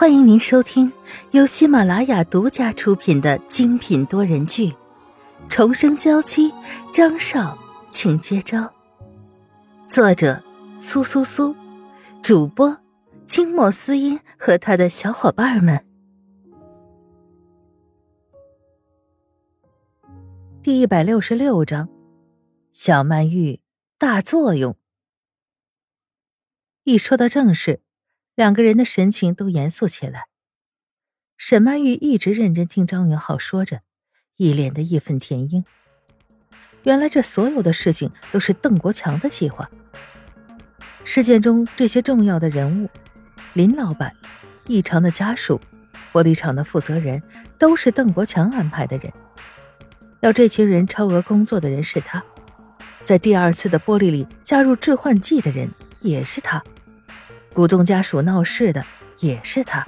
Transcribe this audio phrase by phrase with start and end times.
[0.00, 0.92] 欢迎您收听
[1.32, 4.70] 由喜马拉雅独家出品的精品多人剧
[5.48, 6.52] 《重生娇妻》，
[6.94, 7.58] 张少，
[7.90, 8.72] 请接招。
[9.88, 10.40] 作者：
[10.78, 11.52] 苏苏苏，
[12.22, 12.78] 主播：
[13.26, 15.84] 清墨思音和他的小伙伴们。
[20.62, 21.88] 第一百六十六章：
[22.70, 23.58] 小曼玉
[23.98, 24.76] 大作用。
[26.84, 27.80] 一说到正事。
[28.38, 30.28] 两个人的神情都严肃起来。
[31.36, 33.80] 沈曼玉一直认真听张云浩说着，
[34.36, 35.64] 一脸的义愤填膺。
[36.84, 39.68] 原来这所有的事情都是邓国强的计划。
[41.02, 42.88] 事件中这些重要的人物，
[43.54, 44.14] 林老板、
[44.68, 45.60] 异常的家属、
[46.12, 47.20] 玻璃厂的负责人，
[47.58, 49.12] 都是邓国强安排的人。
[50.20, 52.22] 要这群人超额工作的人是他，
[53.02, 56.62] 在第二次的玻璃里加入致幻剂的人也是他。
[57.52, 58.84] 鼓动家属闹事的
[59.18, 59.86] 也是他。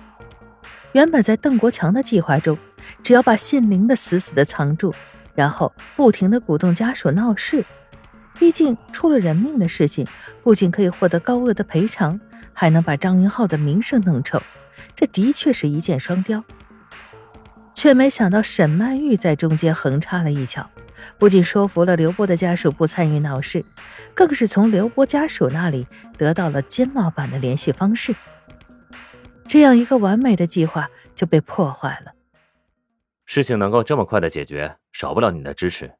[0.93, 2.59] 原本在邓国强的计划中，
[3.03, 4.93] 只要把姓林的死死的藏住，
[5.35, 7.65] 然后不停的鼓动家属闹事，
[8.39, 10.07] 毕竟出了人命的事情，
[10.43, 12.21] 不仅可以获得高额的赔偿，
[12.53, 14.43] 还能把张云浩的名声弄臭，
[14.97, 16.43] 这的确是一箭双雕。
[17.81, 20.69] 却没想到沈曼玉在中间横插了一脚。
[21.19, 23.65] 不仅说服了刘波的家属不参与闹事，
[24.15, 25.87] 更是从刘波家属那里
[26.19, 28.15] 得到了金老板的联系方式。
[29.49, 32.13] 这样一个完美的计划就被破坏了。
[33.25, 35.91] 事情能够这么快的解决，少不了你的支持。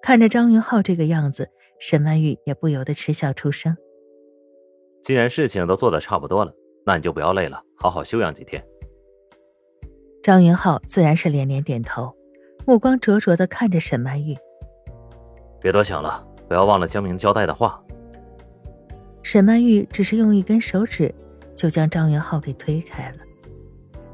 [0.00, 3.76] 看着张云浩这个样子，沈曼玉也不由得嗤笑出声。
[5.02, 6.52] 既然事情都做的差不多了，
[6.86, 8.64] 那你就不要累了，好好休养几天。
[10.22, 12.14] 张云浩自然是连连点头。
[12.64, 14.36] 目光灼灼的看着沈曼玉，
[15.60, 17.82] 别多想了，不要忘了江明交代的话。
[19.24, 21.12] 沈曼玉只是用一根手指
[21.56, 23.16] 就将张云浩给推开了，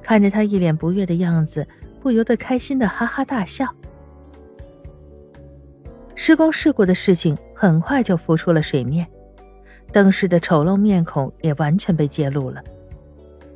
[0.03, 1.69] 看着他一脸不悦的样子，
[2.00, 3.67] 不由得开心的哈哈大笑。
[6.15, 9.06] 施工事故的事情很快就浮出了水面，
[9.93, 12.65] 邓氏的丑陋面孔也完全被揭露了。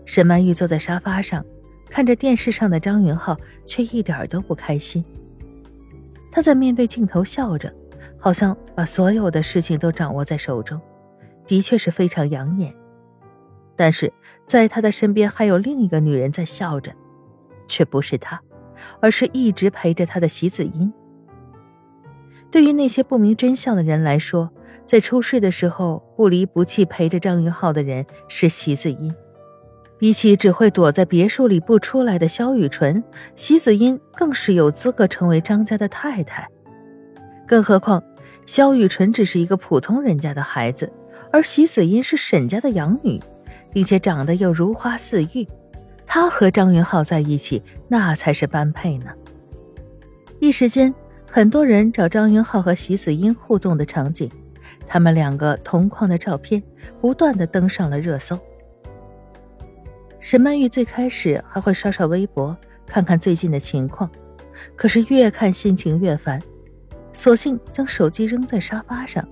[0.04, 1.42] 沈曼玉坐在沙发上。
[1.92, 3.36] 看着电视上的张云浩，
[3.66, 5.04] 却一点都不开心。
[6.30, 7.70] 他在面对镜头笑着，
[8.18, 10.80] 好像把所有的事情都掌握在手中，
[11.46, 12.74] 的确是非常养眼。
[13.76, 14.10] 但是
[14.46, 16.94] 在他的身边还有另一个女人在笑着，
[17.68, 18.40] 却不是他，
[19.02, 20.90] 而是一直陪着他的席子音。
[22.50, 24.50] 对于那些不明真相的人来说，
[24.86, 29.14] 在出事的时候不离不弃陪着张云浩的人是席子音。
[30.02, 33.04] 比起只会躲在别墅里不出来的萧雨纯，
[33.36, 36.48] 席子音更是有资格成为张家的太太。
[37.46, 38.02] 更何况，
[38.44, 40.92] 萧雨纯只是一个普通人家的孩子，
[41.30, 43.22] 而席子音是沈家的养女，
[43.72, 45.46] 并且长得又如花似玉。
[46.04, 49.12] 她和张云浩在一起，那才是般配呢。
[50.40, 50.92] 一时间，
[51.30, 54.28] 很多人找张云浩和席子音互动的场景，
[54.84, 56.60] 他们两个同框的照片
[57.00, 58.36] 不断的登上了热搜。
[60.22, 62.56] 沈曼玉最开始还会刷刷微博，
[62.86, 64.08] 看看最近的情况，
[64.76, 66.40] 可是越看心情越烦，
[67.12, 69.28] 索性将手机扔在沙发上，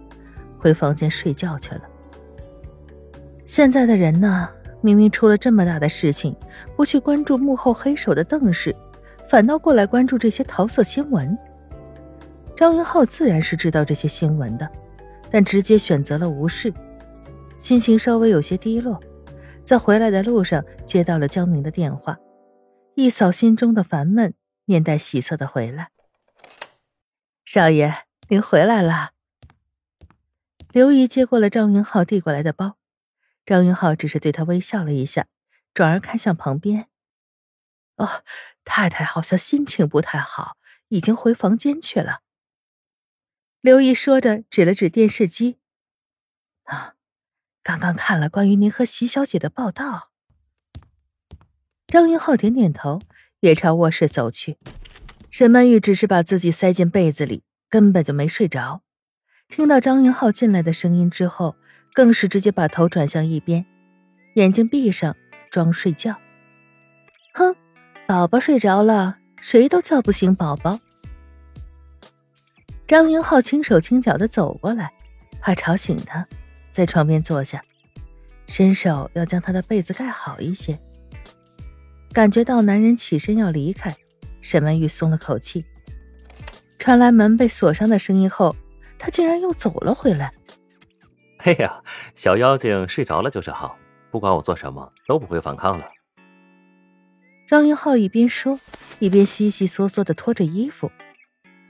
[0.58, 1.82] 回房间睡觉去了。
[3.46, 4.48] 现在的人呢，
[4.80, 6.34] 明明出了这么大的事情，
[6.74, 8.74] 不去关注幕后黑手的邓氏，
[9.28, 11.38] 反倒过来关注这些桃色新闻。
[12.56, 14.68] 张云浩自然是知道这些新闻的，
[15.30, 16.74] 但直接选择了无视，
[17.56, 19.00] 心情稍微有些低落。
[19.64, 22.18] 在回来的路上，接到了江明的电话，
[22.94, 24.34] 一扫心中的烦闷，
[24.64, 25.90] 面带喜色的回来。
[27.44, 29.12] 少爷，您回来了。
[30.72, 32.78] 刘姨接过了张云浩递过来的包，
[33.46, 35.26] 张云浩只是对他微笑了一下，
[35.72, 36.88] 转而看向旁边。
[37.96, 38.24] 哦，
[38.64, 40.56] 太太好像心情不太好，
[40.88, 42.22] 已经回房间去了。
[43.60, 45.58] 刘姨说着，指了指电视机。
[46.64, 46.94] 啊。
[47.62, 50.10] 刚刚看了关于您和席小姐的报道，
[51.86, 53.00] 张云浩点点头，
[53.40, 54.58] 也朝卧室走去。
[55.30, 58.82] 沈曼玉只是把自己塞进被子里，根本就没睡着。
[59.48, 61.54] 听到张云浩进来的声音之后，
[61.92, 63.66] 更是直接把头转向一边，
[64.34, 65.14] 眼睛闭上，
[65.50, 66.16] 装睡觉。
[67.34, 67.54] 哼，
[68.08, 70.80] 宝宝睡着了，谁都叫不醒宝宝。
[72.86, 74.92] 张云浩轻手轻脚的走过来，
[75.40, 76.26] 怕吵醒他。
[76.72, 77.62] 在床边坐下，
[78.46, 80.78] 伸手要将他的被子盖好一些。
[82.12, 83.96] 感觉到男人起身要离开，
[84.40, 85.64] 沈曼玉松了口气。
[86.78, 88.56] 传来门被锁上的声音后，
[88.98, 90.32] 他竟然又走了回来。
[91.38, 91.82] 哎呀，
[92.14, 93.76] 小妖精睡着了就是好，
[94.10, 95.84] 不管我做什么都不会反抗了。
[97.46, 98.60] 张云浩一边说，
[98.98, 100.90] 一边悉悉嗦嗦的脱着衣服。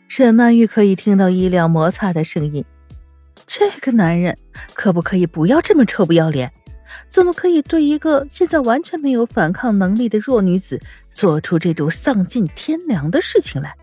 [0.09, 2.65] 沈曼玉可以听到衣料摩擦的声音。
[3.53, 4.39] 这个男人
[4.75, 6.53] 可不可以不要这么臭不要脸？
[7.09, 10.81] 怎么可以对一个现在完全没有反抗能力的弱女子
[11.13, 13.77] 做出这种丧尽天良的事情来？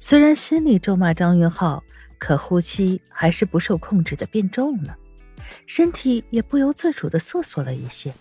[0.00, 1.84] 虽然心里咒骂张云浩，
[2.18, 4.96] 可呼吸还是不受控制的变重了，
[5.64, 8.12] 身体也不由自主的瑟缩了一些。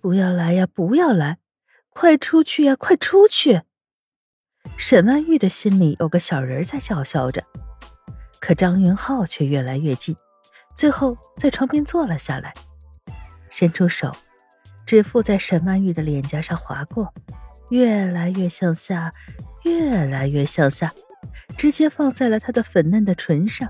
[0.00, 0.66] 不要来呀！
[0.66, 1.36] 不要来！
[1.90, 2.74] 快出去呀！
[2.74, 3.60] 快出去！
[4.78, 7.44] 沈曼玉的心里有个小人在叫嚣着，
[8.40, 10.16] 可张云浩却越来越近。
[10.74, 12.54] 最后，在床边坐了下来，
[13.50, 14.14] 伸出手，
[14.86, 17.12] 指腹在沈曼玉的脸颊上划过，
[17.70, 19.12] 越来越向下，
[19.64, 20.92] 越来越向下，
[21.56, 23.68] 直接放在了她的粉嫩的唇上。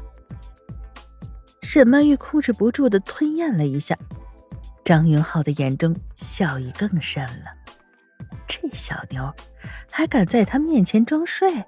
[1.63, 3.97] 沈曼玉控制不住的吞咽了一下，
[4.85, 7.53] 张云浩的眼中笑意更深了。
[8.47, 9.35] 这小妞
[9.91, 11.65] 还敢在他面前装睡？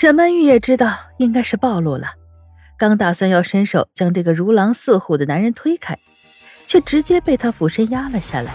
[0.00, 2.14] 沈曼玉也知道应该是暴露了。
[2.78, 5.98] 刚打算要伸手将这个如狼似虎的男人推开，
[6.66, 8.54] 却直接被他俯身压了下来。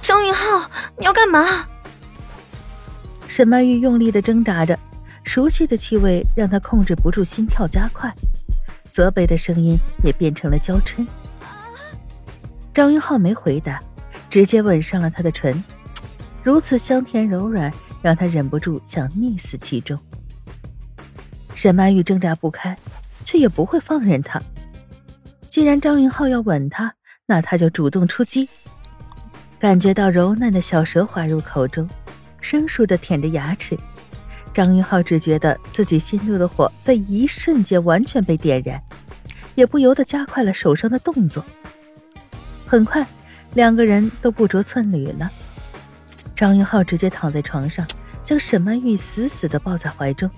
[0.00, 1.66] 张云浩，你要干嘛？
[3.28, 4.78] 沈曼玉用力的挣扎着，
[5.22, 8.10] 熟悉的气味让她控制不住心跳加快，
[8.90, 11.06] 责备的声音也变成了娇嗔。
[12.72, 13.78] 张云浩没回答，
[14.30, 15.62] 直接吻上了她的唇，
[16.42, 17.70] 如此香甜柔软，
[18.00, 19.98] 让她忍不住想溺死其中。
[21.62, 22.76] 沈曼玉挣扎不开。
[23.24, 24.42] 却也不会放任他。
[25.48, 26.92] 既然张云浩要吻她，
[27.24, 28.48] 那他就主动出击。
[29.60, 31.88] 感觉到柔嫩的小舌滑入口中，
[32.40, 33.78] 生疏的舔着牙齿，
[34.52, 38.82] 张云浩只觉得自己心中的火在一瞬间完全被点燃，
[39.54, 41.46] 也不由得加快了手上的动作。
[42.66, 43.06] 很快，
[43.54, 45.30] 两个人都不着寸缕了。
[46.34, 47.86] 张云浩直接躺在床上，
[48.24, 50.28] 将沈曼玉死死的抱在怀中。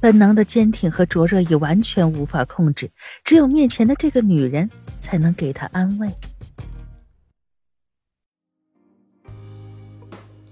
[0.00, 2.90] 本能的坚挺和灼热已完全无法控制，
[3.22, 6.10] 只有面前的这个女人才能给他安慰。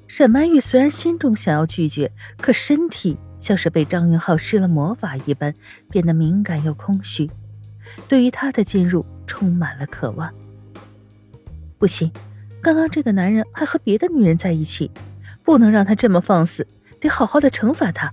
[0.07, 5.55] 沈曼玉虽然心中想要拒绝，可身体像是被张云浩施了魔法一般，
[5.91, 7.31] 变得敏感又空虚，
[8.07, 10.33] 对于他的进入充满了渴望。
[11.79, 12.11] 不行，
[12.61, 14.91] 刚刚这个男人还和别的女人在一起，
[15.43, 16.67] 不能让他这么放肆，
[17.01, 18.13] 得好好的惩罚他。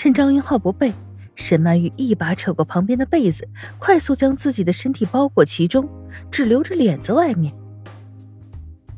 [0.00, 0.94] 趁张云浩不备，
[1.34, 3.46] 沈曼玉一把扯过旁边的被子，
[3.78, 5.86] 快速将自己的身体包裹其中，
[6.30, 7.52] 只留着脸在外面。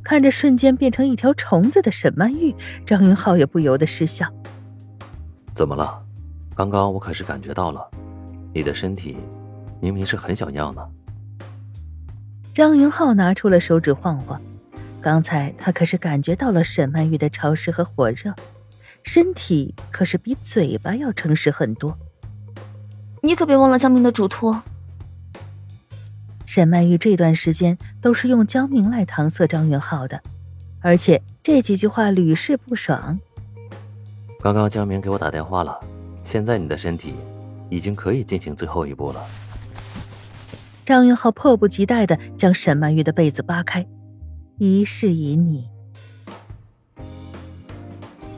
[0.05, 2.55] 看着瞬间变成一条虫子的沈曼玉，
[2.87, 4.29] 张云浩也不由得失笑
[5.53, 6.01] ：“怎么了？
[6.55, 7.85] 刚刚我可是感觉到了，
[8.55, 9.17] 你的身体
[9.81, 10.89] 明明是很想要呢。”
[12.55, 14.41] 张云浩拿出了手指晃晃，
[15.01, 18.33] 刚才他可是感觉到了沈曼玉的潮湿和火热。
[19.03, 21.99] 身体可是比嘴巴要诚实很多。
[23.23, 24.63] 你可别忘了江明的嘱托。
[26.47, 30.21] 沈曼玉这段时间都是用江明来搪塞张云浩的，
[30.81, 33.19] 而且这几句话屡试不爽。
[34.41, 35.79] 刚刚江明给我打电话了，
[36.25, 37.15] 现在你的身体
[37.71, 39.25] 已经可以进行最后一步了。
[40.85, 43.87] 张云浩迫不及待的将沈曼玉的被子扒开，
[44.59, 45.71] 一世以你。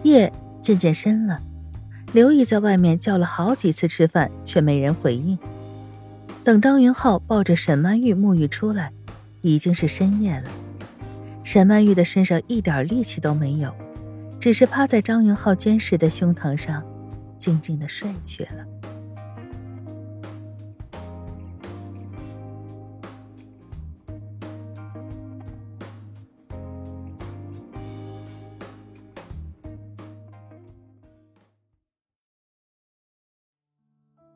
[0.03, 0.33] 夜。
[0.65, 1.43] 渐渐深了，
[2.15, 5.39] 刘毅在外面叫了好几次吃饭，却没人回应。
[6.43, 8.91] 等张云浩抱着沈曼玉沐浴出来，
[9.43, 10.51] 已经是深夜了。
[11.45, 13.75] 沈曼玉的身上一点力气都没有，
[14.41, 16.83] 只是趴在张云浩坚实的胸膛上，
[17.37, 18.65] 静静的睡去了。